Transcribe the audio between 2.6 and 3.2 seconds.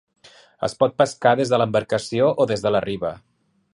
de la riba.